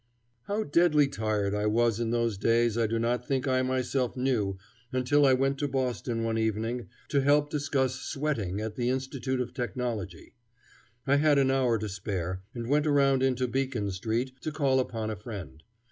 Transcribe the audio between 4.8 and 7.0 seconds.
until I went to Boston one evening